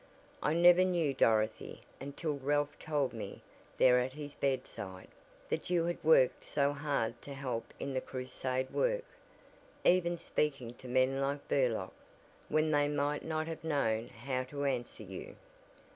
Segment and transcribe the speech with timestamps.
[0.41, 3.43] I never knew Dorothy, until Ralph told me
[3.77, 5.09] there at his bedside,
[5.47, 9.05] that you had worked so hard to help in the crusade work,
[9.83, 11.93] even speaking to men like Burlock,
[12.49, 15.35] when they might not have known how to answer you."